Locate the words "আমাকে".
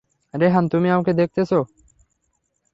0.89-1.11